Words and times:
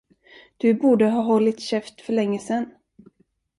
Du 0.57 0.73
borde 0.73 1.05
ha 1.09 1.21
hållit 1.21 1.59
käft 1.59 2.01
för 2.01 2.13
länge 2.13 2.39
sen. 2.39 2.65